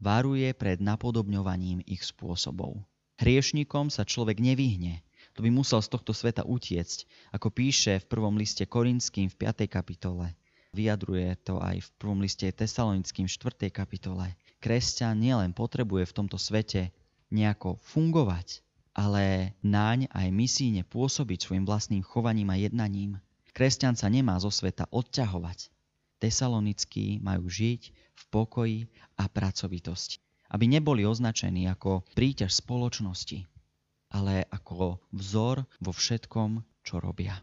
Varuje 0.00 0.50
pred 0.56 0.80
napodobňovaním 0.80 1.84
ich 1.84 2.02
spôsobov. 2.02 2.80
Hriešnikom 3.20 3.92
sa 3.92 4.02
človek 4.02 4.40
nevyhne, 4.40 5.04
to 5.32 5.40
by 5.40 5.50
musel 5.52 5.80
z 5.80 5.88
tohto 5.88 6.12
sveta 6.12 6.44
utiecť, 6.44 7.30
ako 7.32 7.48
píše 7.48 8.02
v 8.02 8.08
prvom 8.08 8.34
liste 8.36 8.66
Korinským 8.68 9.32
v 9.32 9.36
5. 9.46 9.64
kapitole. 9.70 10.34
Vyjadruje 10.72 11.36
to 11.44 11.60
aj 11.60 11.84
v 11.84 11.88
prvom 12.00 12.20
liste 12.24 12.48
Tesalonickým 12.48 13.28
v 13.28 13.34
4. 13.36 13.68
kapitole. 13.68 14.32
Kresťan 14.60 15.20
nielen 15.20 15.52
potrebuje 15.52 16.08
v 16.08 16.16
tomto 16.16 16.40
svete 16.40 16.92
nejako 17.32 17.80
fungovať, 17.84 18.64
ale 18.92 19.56
naň 19.64 20.08
aj 20.12 20.28
misíne 20.32 20.84
pôsobiť 20.84 21.48
svojim 21.48 21.64
vlastným 21.64 22.04
chovaním 22.04 22.52
a 22.52 22.60
jednaním. 22.60 23.20
Kresťan 23.52 23.94
sa 24.00 24.08
nemá 24.08 24.40
zo 24.40 24.48
sveta 24.48 24.88
odťahovať. 24.88 25.68
Tesalonickí 26.16 27.20
majú 27.20 27.52
žiť 27.52 27.82
v 27.92 28.22
pokoji 28.32 28.78
a 29.20 29.28
pracovitosti. 29.28 30.24
Aby 30.52 30.68
neboli 30.68 31.04
označení 31.04 31.68
ako 31.68 32.04
príťaž 32.12 32.52
spoločnosti, 32.60 33.48
ale 34.12 34.44
ako 34.52 35.00
vzor 35.12 35.64
vo 35.80 35.92
všetkom, 35.92 36.60
čo 36.84 37.00
robia. 37.00 37.40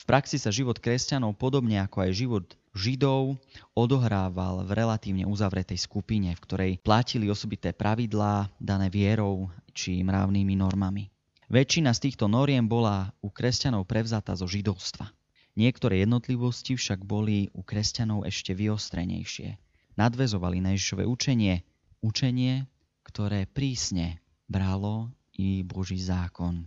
V 0.00 0.04
praxi 0.08 0.40
sa 0.40 0.48
život 0.48 0.80
kresťanov, 0.80 1.36
podobne 1.36 1.80
ako 1.84 2.08
aj 2.08 2.10
život 2.16 2.46
Židov, 2.72 3.36
odohrával 3.76 4.64
v 4.64 4.72
relatívne 4.72 5.28
uzavretej 5.28 5.76
skupine, 5.76 6.32
v 6.32 6.40
ktorej 6.40 6.72
platili 6.80 7.28
osobité 7.28 7.76
pravidlá 7.76 8.48
dané 8.56 8.88
vierou 8.88 9.52
či 9.76 10.00
mravnými 10.00 10.56
normami. 10.56 11.11
Väčšina 11.52 11.92
z 11.92 12.08
týchto 12.08 12.32
noriem 12.32 12.64
bola 12.64 13.12
u 13.20 13.28
kresťanov 13.28 13.84
prevzatá 13.84 14.32
zo 14.32 14.48
židovstva. 14.48 15.12
Niektoré 15.52 16.00
jednotlivosti 16.00 16.80
však 16.80 17.04
boli 17.04 17.52
u 17.52 17.60
kresťanov 17.60 18.24
ešte 18.24 18.56
vyostrenejšie. 18.56 19.60
Nadvezovali 20.00 20.64
na 20.64 20.72
Ježišové 20.72 21.04
učenie, 21.04 21.60
učenie, 22.00 22.64
ktoré 23.04 23.44
prísne 23.44 24.24
bralo 24.48 25.12
i 25.36 25.60
Boží 25.60 26.00
zákon. 26.00 26.64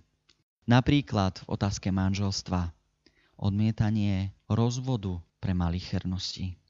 Napríklad 0.70 1.42
v 1.42 1.58
otázke 1.58 1.90
manželstva, 1.90 2.70
odmietanie 3.42 4.38
rozvodu 4.46 5.18
pre 5.42 5.58
malichernosti. 5.58 6.62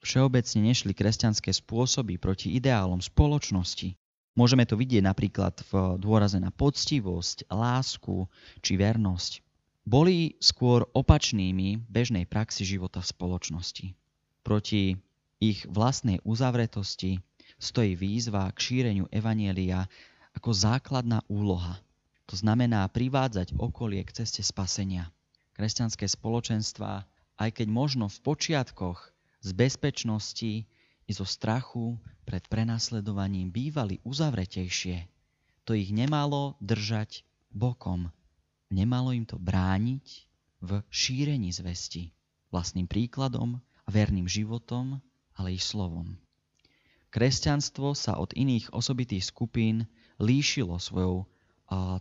Všeobecne 0.00 0.72
nešli 0.72 0.96
kresťanské 0.96 1.52
spôsoby 1.52 2.16
proti 2.16 2.56
ideálom 2.56 3.04
spoločnosti, 3.04 3.92
Môžeme 4.36 4.68
to 4.68 4.76
vidieť 4.76 5.00
napríklad 5.00 5.64
v 5.72 5.96
dôraze 5.96 6.36
na 6.36 6.52
poctivosť, 6.52 7.48
lásku 7.48 8.28
či 8.60 8.76
vernosť. 8.76 9.40
Boli 9.88 10.36
skôr 10.44 10.84
opačnými 10.92 11.88
bežnej 11.88 12.28
praxi 12.28 12.68
života 12.68 13.00
v 13.00 13.10
spoločnosti. 13.16 13.86
Proti 14.44 15.00
ich 15.40 15.64
vlastnej 15.64 16.20
uzavretosti 16.20 17.16
stojí 17.56 17.96
výzva 17.96 18.52
k 18.52 18.58
šíreniu 18.60 19.08
evanielia 19.08 19.88
ako 20.36 20.52
základná 20.52 21.24
úloha. 21.32 21.80
To 22.28 22.36
znamená 22.36 22.84
privádzať 22.92 23.56
okolie 23.56 24.04
k 24.04 24.20
ceste 24.20 24.44
spasenia. 24.44 25.08
Kresťanské 25.56 26.04
spoločenstva, 26.04 27.08
aj 27.40 27.50
keď 27.56 27.66
možno 27.72 28.12
v 28.12 28.18
počiatkoch 28.20 29.00
z 29.40 29.50
bezpečnosti 29.56 30.68
i 31.06 31.14
zo 31.14 31.22
strachu 31.22 31.94
pred 32.26 32.42
prenasledovaním 32.50 33.54
bývali 33.54 34.02
uzavretejšie. 34.02 35.06
To 35.66 35.74
ich 35.74 35.94
nemalo 35.94 36.58
držať 36.58 37.22
bokom. 37.54 38.10
Nemalo 38.70 39.14
im 39.14 39.22
to 39.22 39.38
brániť 39.38 40.06
v 40.62 40.82
šírení 40.90 41.54
zvesti 41.54 42.10
vlastným 42.50 42.90
príkladom 42.90 43.62
a 43.86 43.88
verným 43.90 44.26
životom, 44.26 44.98
ale 45.38 45.54
i 45.54 45.60
slovom. 45.62 46.18
Kresťanstvo 47.14 47.94
sa 47.94 48.18
od 48.18 48.34
iných 48.34 48.74
osobitých 48.74 49.30
skupín 49.30 49.86
líšilo 50.18 50.82
svojou 50.82 51.30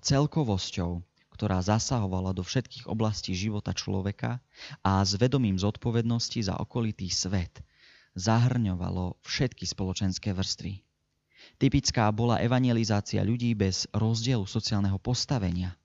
celkovosťou, 0.02 1.06
ktorá 1.30 1.62
zasahovala 1.62 2.34
do 2.34 2.42
všetkých 2.42 2.90
oblastí 2.90 3.38
života 3.38 3.70
človeka 3.70 4.42
a 4.82 5.06
s 5.06 5.14
vedomím 5.14 5.62
zodpovednosti 5.62 6.50
za 6.50 6.58
okolitý 6.58 7.06
svet– 7.14 7.62
zahrňovalo 8.16 9.20
všetky 9.22 9.68
spoločenské 9.68 10.32
vrstvy. 10.32 10.82
Typická 11.62 12.10
bola 12.10 12.42
evangelizácia 12.42 13.22
ľudí 13.22 13.54
bez 13.54 13.86
rozdielu 13.94 14.44
sociálneho 14.50 14.98
postavenia. 14.98 15.78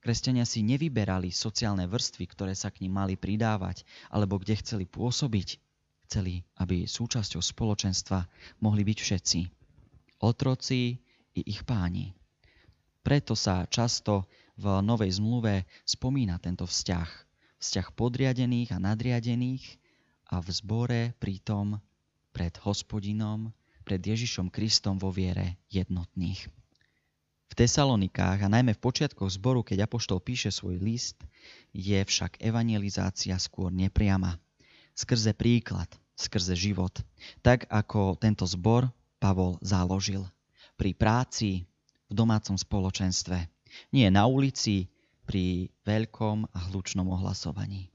Kresťania 0.00 0.48
si 0.48 0.64
nevyberali 0.64 1.28
sociálne 1.28 1.84
vrstvy, 1.84 2.24
ktoré 2.24 2.56
sa 2.56 2.72
k 2.72 2.86
ním 2.86 2.96
mali 2.96 3.14
pridávať, 3.20 3.84
alebo 4.08 4.40
kde 4.40 4.56
chceli 4.60 4.84
pôsobiť. 4.88 5.60
Chceli, 6.08 6.40
aby 6.56 6.88
súčasťou 6.88 7.44
spoločenstva 7.44 8.24
mohli 8.64 8.82
byť 8.86 8.98
všetci. 8.98 9.40
Otroci 10.24 10.96
i 11.36 11.40
ich 11.44 11.62
páni. 11.68 12.16
Preto 13.04 13.36
sa 13.36 13.68
často 13.68 14.28
v 14.56 14.80
Novej 14.84 15.20
zmluve 15.20 15.64
spomína 15.84 16.36
tento 16.40 16.64
vzťah. 16.68 17.08
Vzťah 17.60 17.86
podriadených 17.92 18.72
a 18.72 18.78
nadriadených, 18.80 19.64
a 20.30 20.38
v 20.38 20.48
zbore 20.54 21.00
pritom 21.18 21.82
pred 22.30 22.54
hospodinom, 22.62 23.50
pred 23.82 23.98
Ježišom 23.98 24.48
Kristom 24.54 24.96
vo 24.96 25.10
viere 25.10 25.58
jednotných. 25.74 26.46
V 27.50 27.52
Tesalonikách 27.58 28.46
a 28.46 28.48
najmä 28.48 28.78
v 28.78 28.82
počiatkoch 28.82 29.34
zboru, 29.34 29.66
keď 29.66 29.90
Apoštol 29.90 30.22
píše 30.22 30.54
svoj 30.54 30.78
list, 30.78 31.18
je 31.74 31.98
však 31.98 32.38
evangelizácia 32.38 33.34
skôr 33.42 33.74
nepriama. 33.74 34.38
Skrze 34.94 35.34
príklad, 35.34 35.90
skrze 36.14 36.54
život. 36.54 36.94
Tak 37.42 37.66
ako 37.66 38.14
tento 38.14 38.46
zbor 38.46 38.86
Pavol 39.18 39.58
založil. 39.66 40.22
Pri 40.78 40.94
práci, 40.94 41.66
v 42.06 42.12
domácom 42.14 42.54
spoločenstve. 42.54 43.50
Nie 43.90 44.14
na 44.14 44.30
ulici, 44.30 44.86
pri 45.26 45.70
veľkom 45.82 46.54
a 46.54 46.58
hlučnom 46.70 47.06
ohlasovaní. 47.06 47.89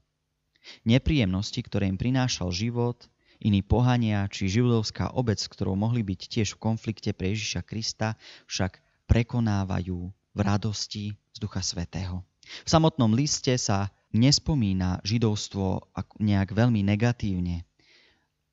Nepríjemnosti, 0.86 1.60
ktoré 1.62 1.86
im 1.90 1.98
prinášal 1.98 2.50
život, 2.54 3.06
iní 3.42 3.60
pohania 3.60 4.26
či 4.32 4.48
židovská 4.48 5.12
obec, 5.12 5.36
s 5.36 5.50
ktorou 5.50 5.76
mohli 5.76 6.00
byť 6.00 6.20
tiež 6.26 6.48
v 6.56 6.62
konflikte 6.62 7.12
pre 7.12 7.36
Ježiša 7.36 7.62
Krista, 7.66 8.16
však 8.48 8.80
prekonávajú 9.06 9.98
v 10.10 10.38
radosti 10.40 11.04
z 11.32 11.38
Ducha 11.38 11.60
Svetého. 11.60 12.24
V 12.64 12.68
samotnom 12.68 13.12
liste 13.12 13.54
sa 13.58 13.90
nespomína 14.14 15.02
židovstvo 15.02 15.92
nejak 16.22 16.54
veľmi 16.54 16.80
negatívne, 16.86 17.66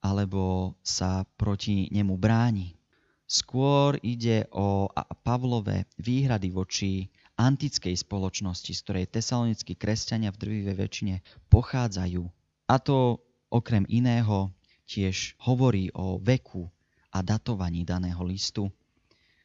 alebo 0.04 0.76
sa 0.84 1.24
proti 1.40 1.88
nemu 1.94 2.18
bráni. 2.20 2.76
Skôr 3.24 3.96
ide 4.04 4.52
o 4.52 4.92
Pavlové 5.24 5.88
výhrady 5.96 6.52
voči 6.52 7.08
antickej 7.40 7.98
spoločnosti, 7.98 8.72
z 8.72 8.80
ktorej 8.86 9.06
tesalonickí 9.10 9.74
kresťania 9.74 10.30
v 10.30 10.40
drvivej 10.42 10.76
väčšine 10.78 11.16
pochádzajú. 11.50 12.24
A 12.70 12.76
to 12.78 13.22
okrem 13.50 13.86
iného 13.90 14.54
tiež 14.86 15.38
hovorí 15.42 15.90
o 15.98 16.22
veku 16.22 16.70
a 17.14 17.22
datovaní 17.26 17.86
daného 17.86 18.22
listu, 18.26 18.70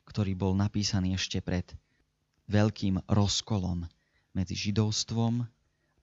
ktorý 0.09 0.33
bol 0.37 0.53
napísaný 0.57 1.17
ešte 1.17 1.45
pred 1.45 1.69
veľkým 2.49 3.05
rozkolom 3.09 3.85
medzi 4.33 4.57
židovstvom 4.57 5.45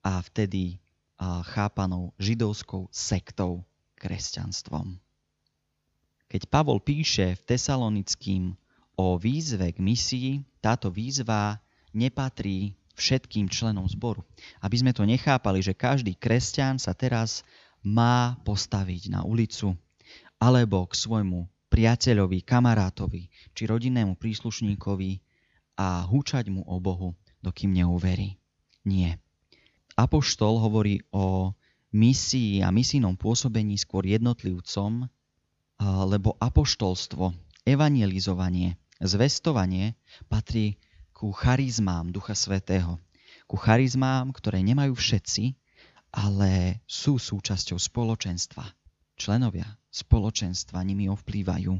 a 0.06 0.12
vtedy 0.22 0.78
chápanou 1.54 2.14
židovskou 2.20 2.86
sektou 2.94 3.66
kresťanstvom. 3.98 5.00
Keď 6.26 6.42
Pavol 6.50 6.78
píše 6.82 7.34
v 7.38 7.42
Tesalonickým 7.54 8.54
o 8.98 9.18
výzve 9.18 9.74
k 9.74 9.78
misii, 9.78 10.44
táto 10.62 10.90
výzva 10.90 11.58
nepatrí 11.96 12.76
všetkým 12.96 13.48
členom 13.48 13.88
zboru. 13.88 14.24
Aby 14.60 14.76
sme 14.84 14.92
to 14.92 15.08
nechápali, 15.08 15.64
že 15.64 15.76
každý 15.76 16.16
kresťan 16.16 16.76
sa 16.76 16.92
teraz 16.92 17.44
má 17.80 18.36
postaviť 18.44 19.12
na 19.12 19.24
ulicu 19.24 19.76
alebo 20.36 20.84
k 20.84 20.94
svojmu 20.96 21.48
priateľovi, 21.72 22.44
kamarátovi 22.44 23.28
či 23.56 23.62
rodinnému 23.64 24.16
príslušníkovi 24.16 25.20
a 25.76 26.08
húčať 26.08 26.48
mu 26.48 26.64
o 26.64 26.76
Bohu, 26.80 27.16
dokým 27.44 27.72
neuverí. 27.72 28.40
Nie. 28.88 29.20
Apoštol 29.96 30.60
hovorí 30.60 31.04
o 31.12 31.52
misii 31.92 32.60
a 32.64 32.72
misijnom 32.72 33.16
pôsobení 33.16 33.76
skôr 33.80 34.04
jednotlivcom, 34.04 35.08
lebo 35.82 36.36
apoštolstvo, 36.40 37.32
evangelizovanie, 37.68 38.80
zvestovanie 39.00 39.96
patrí 40.28 40.80
ku 41.16 41.32
charizmám 41.32 42.12
Ducha 42.12 42.36
Svetého. 42.36 43.00
Ku 43.48 43.56
charizmám, 43.56 44.36
ktoré 44.36 44.60
nemajú 44.60 44.92
všetci, 44.92 45.56
ale 46.12 46.84
sú 46.84 47.16
súčasťou 47.16 47.80
spoločenstva. 47.80 48.68
Členovia 49.16 49.64
spoločenstva 49.88 50.84
nimi 50.84 51.08
ovplývajú. 51.08 51.72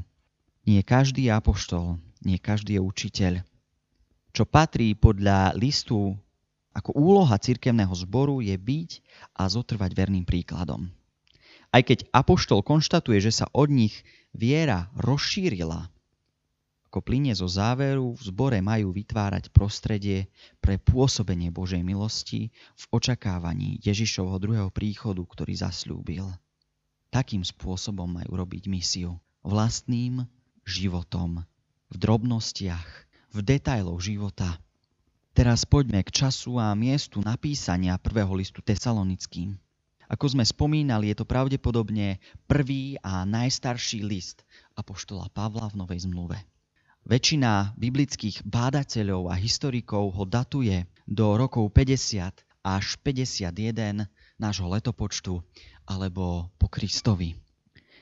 Nie 0.65 0.81
každý 0.81 1.29
je 1.29 1.37
apoštol, 1.37 2.01
nie 2.25 2.41
každý 2.41 2.81
je 2.81 2.81
učiteľ. 2.81 3.33
Čo 4.33 4.49
patrí 4.49 4.97
podľa 4.97 5.53
listu 5.53 6.17
ako 6.73 6.97
úloha 6.97 7.37
cirkevného 7.37 7.93
zboru 7.93 8.41
je 8.41 8.57
byť 8.57 8.91
a 9.37 9.45
zotrvať 9.45 9.91
verným 9.93 10.25
príkladom. 10.25 10.89
Aj 11.73 11.81
keď 11.81 12.09
Apoštol 12.13 12.61
konštatuje, 12.61 13.17
že 13.21 13.33
sa 13.33 13.45
od 13.53 13.69
nich 13.73 14.05
viera 14.33 14.93
rozšírila, 14.93 15.89
ako 16.97 17.13
plinie 17.13 17.37
zo 17.37 17.45
záveru, 17.45 18.17
v 18.17 18.21
zbore 18.25 18.57
majú 18.57 18.89
vytvárať 18.89 19.53
prostredie 19.53 20.33
pre 20.57 20.81
pôsobenie 20.81 21.53
Božej 21.53 21.85
milosti 21.85 22.49
v 22.73 22.83
očakávaní 22.89 23.77
Ježišovho 23.85 24.41
druhého 24.41 24.73
príchodu, 24.73 25.21
ktorý 25.21 25.61
zasľúbil. 25.61 26.25
Takým 27.13 27.45
spôsobom 27.45 28.09
majú 28.09 28.41
robiť 28.41 28.65
misiu. 28.65 29.21
Vlastným 29.45 30.25
životom, 30.65 31.45
v 31.93 31.95
drobnostiach, 32.01 32.89
v 33.29 33.39
detailoch 33.45 34.01
života, 34.01 34.57
Teraz 35.37 35.69
poďme 35.69 36.01
k 36.01 36.25
času 36.25 36.57
a 36.57 36.73
miestu 36.73 37.21
napísania 37.21 38.01
prvého 38.01 38.33
listu 38.33 38.65
tesalonickým. 38.65 39.53
Ako 40.09 40.33
sme 40.33 40.41
spomínali, 40.41 41.13
je 41.13 41.21
to 41.21 41.29
pravdepodobne 41.29 42.17
prvý 42.49 42.97
a 43.05 43.21
najstarší 43.21 44.01
list 44.01 44.41
Apoštola 44.73 45.29
Pavla 45.29 45.69
v 45.69 45.77
Novej 45.77 46.09
zmluve. 46.09 46.56
Väčšina 47.07 47.71
biblických 47.79 48.43
bádateľov 48.43 49.31
a 49.31 49.39
historikov 49.39 50.11
ho 50.11 50.27
datuje 50.27 50.83
do 51.07 51.39
rokov 51.39 51.71
50 51.71 52.35
až 52.67 52.85
51 52.99 54.11
nášho 54.35 54.67
letopočtu 54.67 55.39
alebo 55.87 56.51
po 56.59 56.67
Kristovi. 56.67 57.39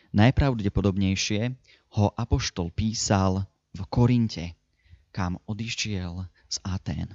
Najpravdepodobnejšie 0.09 1.53
ho 2.01 2.05
Apoštol 2.17 2.73
písal 2.73 3.45
v 3.77 3.81
Korinte, 3.93 4.57
kam 5.13 5.37
odišiel 5.45 6.25
z 6.49 6.57
Atén. 6.65 7.13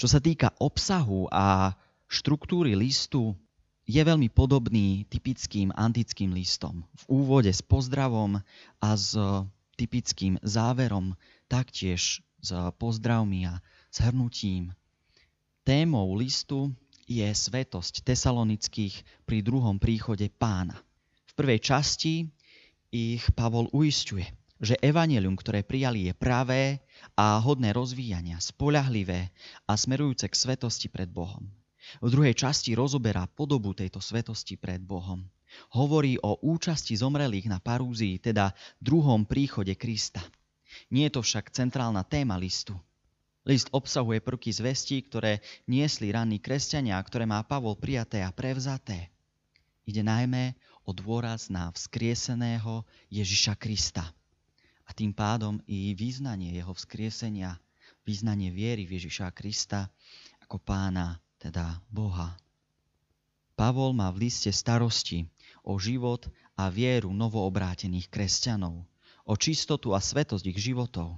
Čo 0.00 0.08
sa 0.08 0.24
týka 0.24 0.56
obsahu 0.56 1.28
a 1.28 1.76
štruktúry 2.08 2.72
listu, 2.80 3.36
je 3.84 4.00
veľmi 4.00 4.32
podobný 4.32 5.04
typickým 5.12 5.68
antickým 5.76 6.32
listom. 6.32 6.88
V 7.04 7.20
úvode 7.20 7.52
s 7.52 7.60
pozdravom 7.60 8.40
a 8.80 8.88
s 8.96 9.12
typickým 9.74 10.38
záverom, 10.40 11.18
taktiež 11.46 12.22
s 12.40 12.50
pozdravmi 12.78 13.48
a 13.48 13.60
shrnutím. 13.90 14.72
Témou 15.64 16.12
listu 16.14 16.72
je 17.04 17.24
svetosť 17.24 18.04
tesalonických 18.04 19.04
pri 19.24 19.38
druhom 19.44 19.76
príchode 19.80 20.28
pána. 20.32 20.76
V 21.28 21.32
prvej 21.36 21.60
časti 21.60 22.28
ich 22.94 23.24
Pavol 23.34 23.68
uistuje, 23.72 24.24
že 24.62 24.78
evanelium, 24.80 25.34
ktoré 25.36 25.66
prijali, 25.66 26.08
je 26.08 26.14
pravé 26.14 26.80
a 27.18 27.36
hodné 27.42 27.74
rozvíjania, 27.74 28.38
spolahlivé 28.40 29.34
a 29.68 29.72
smerujúce 29.74 30.30
k 30.30 30.34
svetosti 30.36 30.88
pred 30.88 31.10
Bohom. 31.10 31.44
V 32.00 32.08
druhej 32.08 32.32
časti 32.32 32.72
rozoberá 32.72 33.28
podobu 33.28 33.76
tejto 33.76 34.00
svetosti 34.00 34.56
pred 34.56 34.80
Bohom. 34.80 35.28
Hovorí 35.74 36.18
o 36.20 36.38
účasti 36.40 36.94
zomrelých 36.94 37.50
na 37.50 37.58
parúzii, 37.58 38.18
teda 38.22 38.54
druhom 38.78 39.26
príchode 39.26 39.74
Krista. 39.74 40.22
Nie 40.90 41.10
je 41.10 41.18
to 41.18 41.20
však 41.22 41.54
centrálna 41.54 42.02
téma 42.02 42.38
listu. 42.38 42.74
List 43.44 43.68
obsahuje 43.76 44.24
prvky 44.24 44.50
zvestí, 44.50 45.04
ktoré 45.04 45.44
niesli 45.68 46.08
ranní 46.08 46.40
kresťania, 46.40 46.96
ktoré 47.04 47.28
má 47.28 47.44
Pavol 47.44 47.76
prijaté 47.76 48.24
a 48.24 48.32
prevzaté. 48.32 49.12
Ide 49.84 50.00
najmä 50.00 50.56
o 50.88 50.96
dôraz 50.96 51.52
na 51.52 51.68
vzkrieseného 51.68 52.88
Ježiša 53.12 53.60
Krista 53.60 54.08
a 54.84 54.90
tým 54.92 55.12
pádom 55.12 55.60
i 55.68 55.92
význanie 55.92 56.56
jeho 56.56 56.72
vzkriesenia, 56.72 57.56
význanie 58.04 58.48
viery 58.48 58.88
v 58.88 59.00
Ježiša 59.00 59.32
Krista 59.36 59.92
ako 60.44 60.60
pána, 60.60 61.20
teda 61.40 61.80
Boha. 61.88 62.36
Pavol 63.54 63.92
má 63.92 64.08
v 64.08 64.28
liste 64.28 64.48
starosti 64.52 65.28
o 65.64 65.80
život 65.80 66.28
a 66.54 66.68
vieru 66.68 67.10
novoobrátených 67.10 68.12
kresťanov, 68.12 68.84
o 69.24 69.34
čistotu 69.34 69.96
a 69.96 70.00
svetosť 70.04 70.44
ich 70.52 70.60
životov. 70.60 71.16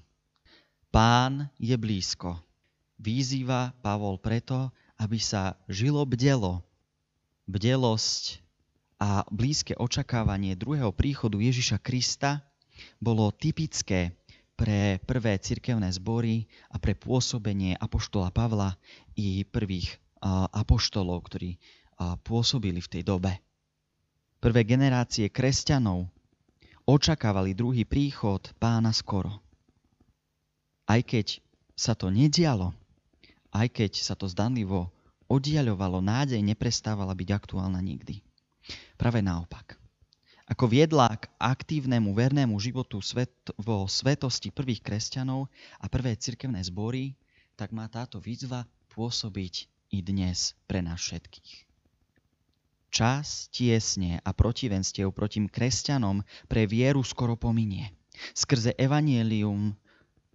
Pán 0.95 1.51
je 1.59 1.75
blízko. 1.75 2.39
Výzýva 2.97 3.77
Pavol 3.85 4.17
preto, 4.17 4.73
aby 4.97 5.21
sa 5.21 5.61
žilo 5.69 6.07
bdelo. 6.09 6.65
Bdelosť 7.45 8.41
a 8.97 9.29
blízke 9.29 9.77
očakávanie 9.77 10.57
druhého 10.57 10.89
príchodu 10.95 11.37
Ježiša 11.37 11.77
Krista 11.85 12.41
bolo 12.97 13.29
typické 13.29 14.17
pre 14.57 14.97
prvé 15.05 15.37
cirkevné 15.37 15.93
zbory 15.93 16.49
a 16.73 16.81
pre 16.81 16.97
pôsobenie 16.97 17.77
apoštola 17.77 18.33
Pavla 18.33 18.73
i 19.13 19.45
prvých 19.45 20.01
apoštolov, 20.57 21.29
ktorí 21.29 21.61
pôsobili 22.25 22.81
v 22.81 22.89
tej 22.89 23.03
dobe. 23.05 23.37
Prvé 24.47 24.63
generácie 24.63 25.27
kresťanov 25.27 26.07
očakávali 26.87 27.51
druhý 27.51 27.83
príchod 27.83 28.39
pána 28.63 28.95
skoro. 28.95 29.43
Aj 30.87 31.03
keď 31.03 31.43
sa 31.75 31.99
to 31.99 32.15
nedialo, 32.15 32.71
aj 33.51 33.67
keď 33.75 33.99
sa 33.99 34.15
to 34.15 34.31
zdanlivo 34.31 34.87
oddiaľovalo, 35.27 35.99
nádej 35.99 36.39
neprestávala 36.47 37.11
byť 37.19 37.29
aktuálna 37.35 37.83
nikdy. 37.83 38.23
Práve 38.95 39.19
naopak 39.19 39.75
ako 40.47 40.71
viedla 40.71 41.11
k 41.19 41.27
aktívnemu 41.43 42.15
vernému 42.15 42.55
životu 42.63 43.03
svet, 43.03 43.35
vo 43.59 43.91
svetosti 43.91 44.55
prvých 44.55 44.79
kresťanov 44.79 45.51
a 45.83 45.91
prvé 45.91 46.15
cirkevné 46.15 46.63
zbory, 46.63 47.19
tak 47.59 47.75
má 47.75 47.91
táto 47.91 48.23
výzva 48.23 48.63
pôsobiť 48.95 49.67
i 49.91 50.07
dnes 50.07 50.55
pre 50.71 50.87
nás 50.87 51.03
všetkých. 51.03 51.67
Čas 52.97 53.53
tiesne 53.53 54.25
a 54.25 54.33
protivenstiev 54.33 55.13
proti 55.13 55.45
kresťanom 55.45 56.25
pre 56.49 56.65
vieru 56.65 57.05
skoro 57.05 57.37
pominie. 57.37 57.93
Skrze 58.33 58.73
evanielium 58.73 59.77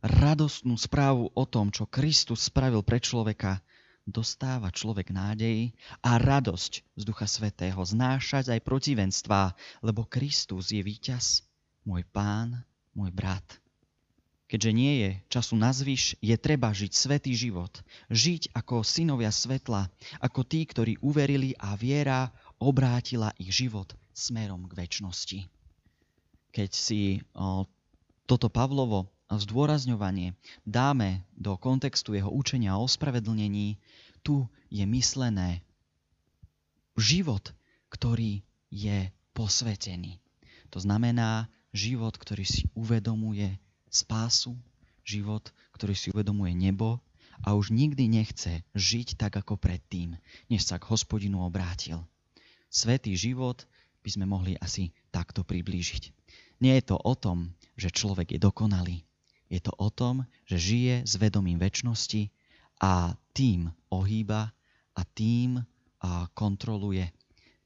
radostnú 0.06 0.78
správu 0.78 1.34
o 1.34 1.44
tom, 1.50 1.74
čo 1.74 1.90
Kristus 1.90 2.54
spravil 2.54 2.86
pre 2.86 3.02
človeka, 3.02 3.66
dostáva 4.06 4.70
človek 4.70 5.10
nádej 5.10 5.74
a 6.06 6.22
radosť 6.22 6.74
z 6.86 7.02
Ducha 7.02 7.26
Svetého, 7.26 7.82
znášať 7.82 8.54
aj 8.54 8.62
protivenstvá, 8.62 9.58
lebo 9.82 10.06
Kristus 10.06 10.70
je 10.70 10.86
víťaz, 10.86 11.42
môj 11.82 12.06
pán, 12.14 12.62
môj 12.94 13.10
brat. 13.10 13.58
Keďže 14.52 14.72
nie 14.76 14.94
je 15.02 15.10
času 15.32 15.56
na 15.56 15.72
zvyš, 15.72 16.20
je 16.20 16.36
treba 16.36 16.76
žiť 16.76 16.92
svetý 16.92 17.32
život. 17.32 17.72
Žiť 18.12 18.52
ako 18.52 18.84
synovia 18.84 19.32
svetla, 19.32 19.88
ako 20.20 20.44
tí, 20.44 20.68
ktorí 20.68 21.00
uverili 21.00 21.56
a 21.56 21.74
viera 21.80 22.36
obrátila 22.62 23.34
ich 23.42 23.50
život 23.50 23.98
smerom 24.14 24.70
k 24.70 24.86
väčšnosti. 24.86 25.50
Keď 26.54 26.70
si 26.70 27.26
toto 28.30 28.48
Pavlovo 28.54 29.10
zdôrazňovanie 29.32 30.38
dáme 30.62 31.26
do 31.34 31.58
kontextu 31.58 32.14
jeho 32.14 32.30
učenia 32.30 32.78
o 32.78 32.86
ospravedlnení, 32.86 33.82
tu 34.22 34.46
je 34.70 34.86
myslené 34.86 35.66
život, 37.00 37.50
ktorý 37.90 38.46
je 38.70 39.10
posvetený. 39.34 40.22
To 40.70 40.78
znamená 40.84 41.50
život, 41.74 42.14
ktorý 42.20 42.46
si 42.46 42.68
uvedomuje 42.78 43.58
spásu, 43.90 44.54
život, 45.02 45.50
ktorý 45.74 45.96
si 45.96 46.12
uvedomuje 46.12 46.54
nebo 46.54 47.02
a 47.42 47.56
už 47.58 47.74
nikdy 47.74 48.06
nechce 48.12 48.62
žiť 48.76 49.18
tak 49.18 49.40
ako 49.40 49.58
predtým, 49.58 50.20
než 50.52 50.68
sa 50.68 50.78
k 50.78 50.88
hospodinu 50.92 51.42
obrátil. 51.42 52.04
Svetý 52.72 53.14
život 53.20 53.68
by 54.02 54.10
sme 54.10 54.26
mohli 54.26 54.56
asi 54.58 54.96
takto 55.12 55.44
priblížiť. 55.44 56.16
Nie 56.64 56.80
je 56.80 56.96
to 56.96 56.98
o 56.98 57.14
tom, 57.20 57.52
že 57.76 57.92
človek 57.92 58.34
je 58.34 58.40
dokonalý, 58.40 59.04
je 59.52 59.60
to 59.60 59.76
o 59.76 59.92
tom, 59.92 60.24
že 60.48 60.56
žije 60.58 60.96
s 61.04 61.20
vedomím 61.20 61.60
väčšnosti 61.60 62.32
a 62.80 63.14
tým 63.36 63.68
ohýba 63.92 64.56
a 64.96 65.02
tým 65.04 65.60
a 66.00 66.32
kontroluje, 66.32 67.12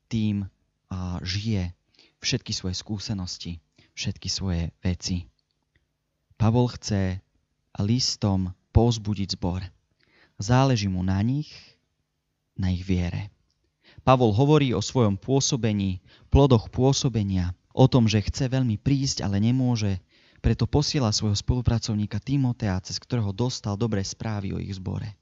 tým 0.10 0.50
a 0.90 1.22
žije 1.22 1.72
všetky 2.20 2.52
svoje 2.52 2.76
skúsenosti 2.76 3.62
všetky 3.96 4.28
svoje 4.28 4.76
veci. 4.84 5.26
Pavol 6.36 6.68
chce 6.68 7.24
listom 7.80 8.52
povzbudiť 8.76 9.40
zbor. 9.40 9.64
Záleží 10.36 10.92
mu 10.92 11.00
na 11.00 11.24
nich, 11.24 11.50
na 12.60 12.76
ich 12.76 12.84
viere. 12.84 13.32
Pavol 14.06 14.38
hovorí 14.38 14.70
o 14.70 14.86
svojom 14.86 15.18
pôsobení, 15.18 15.98
plodoch 16.30 16.70
pôsobenia, 16.70 17.58
o 17.74 17.90
tom, 17.90 18.06
že 18.06 18.22
chce 18.22 18.54
veľmi 18.54 18.78
prísť, 18.78 19.26
ale 19.26 19.42
nemôže, 19.42 19.98
preto 20.46 20.70
posiela 20.70 21.10
svojho 21.10 21.34
spolupracovníka 21.34 22.22
Timotea, 22.22 22.78
cez 22.86 23.02
ktorého 23.02 23.34
dostal 23.34 23.74
dobré 23.74 24.06
správy 24.06 24.54
o 24.54 24.62
ich 24.62 24.78
zbore. 24.78 25.18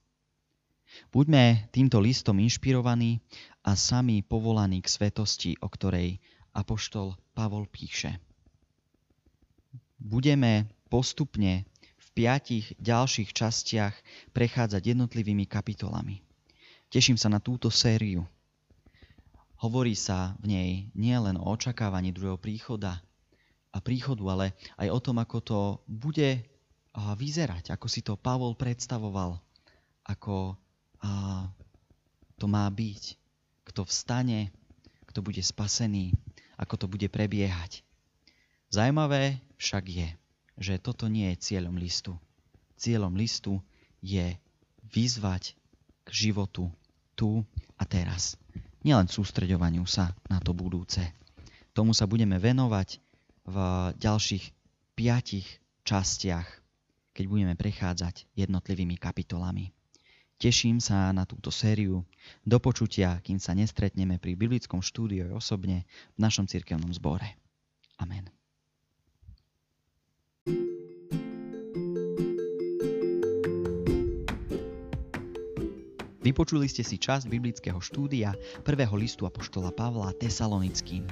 Buďme 1.15 1.71
týmto 1.71 2.03
listom 2.03 2.37
inšpirovaní 2.43 3.23
a 3.63 3.79
sami 3.79 4.19
povolaní 4.19 4.83
k 4.83 4.91
svetosti, 4.91 5.55
o 5.63 5.71
ktorej 5.71 6.19
apoštol 6.51 7.15
Pavol 7.31 7.65
píše. 7.71 8.19
Budeme 9.95 10.67
postupne 10.91 11.63
v 11.97 12.07
piatich 12.11 12.75
ďalších 12.77 13.31
častiach 13.31 13.95
prechádzať 14.35 14.91
jednotlivými 14.91 15.47
kapitolami. 15.47 16.19
Teším 16.91 17.15
sa 17.15 17.31
na 17.31 17.39
túto 17.39 17.71
sériu. 17.71 18.27
Hovorí 19.63 19.95
sa 19.95 20.35
v 20.43 20.51
nej 20.51 20.69
nielen 20.91 21.39
o 21.39 21.47
očakávaní 21.47 22.11
druhého 22.11 22.35
príchoda 22.35 22.99
a 23.71 23.79
príchodu, 23.79 24.19
ale 24.27 24.51
aj 24.75 24.91
o 24.91 24.99
tom, 24.99 25.23
ako 25.23 25.37
to 25.39 25.59
bude 25.87 26.43
vyzerať, 26.93 27.71
ako 27.71 27.87
si 27.87 28.03
to 28.03 28.19
Pavol 28.19 28.59
predstavoval, 28.59 29.39
ako 30.03 30.59
to 32.35 32.45
má 32.51 32.67
byť, 32.67 33.03
kto 33.63 33.87
vstane, 33.87 34.51
kto 35.07 35.23
bude 35.23 35.39
spasený, 35.39 36.11
ako 36.59 36.83
to 36.83 36.85
bude 36.91 37.07
prebiehať. 37.07 37.87
Zajímavé 38.67 39.39
však 39.55 39.83
je, 39.87 40.09
že 40.59 40.75
toto 40.75 41.07
nie 41.07 41.31
je 41.31 41.39
cieľom 41.39 41.79
listu. 41.79 42.19
Cieľom 42.75 43.15
listu 43.15 43.63
je 44.03 44.35
vyzvať 44.91 45.55
k 46.03 46.09
životu 46.11 46.67
tu 47.15 47.47
a 47.79 47.87
teraz. 47.87 48.35
Nielen 48.83 49.07
sústreďovaniu 49.07 49.87
sa 49.87 50.11
na 50.27 50.43
to 50.43 50.51
budúce. 50.51 50.99
Tomu 51.71 51.95
sa 51.95 52.03
budeme 52.03 52.35
venovať 52.35 52.99
v 53.47 53.55
ďalších 53.95 54.51
piatich 54.93 55.47
častiach, 55.87 56.47
keď 57.15 57.25
budeme 57.31 57.55
prechádzať 57.55 58.27
jednotlivými 58.35 58.99
kapitolami. 58.99 59.71
Teším 60.35 60.83
sa 60.83 61.15
na 61.15 61.23
túto 61.23 61.47
sériu. 61.47 62.03
Do 62.43 62.59
počutia, 62.59 63.23
kým 63.23 63.39
sa 63.39 63.55
nestretneme 63.55 64.19
pri 64.19 64.35
biblickom 64.35 64.83
štúdiu 64.83 65.31
osobne 65.31 65.87
v 66.13 66.19
našom 66.19 66.43
cirkevnom 66.43 66.91
zbore. 66.91 67.39
Amen. 68.03 68.42
Vypočuli 76.23 76.71
ste 76.71 76.87
si 76.87 76.95
časť 76.95 77.27
biblického 77.27 77.83
štúdia 77.83 78.31
prvého 78.63 78.95
listu 78.95 79.27
Apoštola 79.27 79.75
Pavla 79.75 80.15
Tesalonickým. 80.15 81.03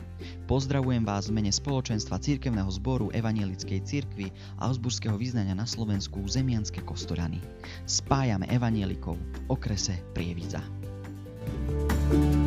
Pozdravujem 0.47 1.04
vás 1.04 1.28
v 1.28 1.36
mene 1.36 1.52
spoločenstva 1.52 2.15
Cirkevného 2.15 2.71
zboru 2.71 3.12
Evanielickej 3.12 3.84
cirkvi 3.84 4.32
a 4.63 4.71
Osburského 4.71 5.19
vyznania 5.19 5.52
na 5.52 5.67
Slovensku 5.67 6.24
Zemianske 6.24 6.80
Kostorany. 6.88 7.43
Spájame 7.84 8.47
evanielikov 8.47 9.19
v 9.19 9.38
okrese 9.52 10.00
Prievidza. 10.15 10.63
thank 12.12 12.36
you 12.36 12.40